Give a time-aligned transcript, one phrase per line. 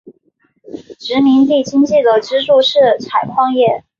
[0.97, 3.83] 殖民地经济的支柱是采矿业。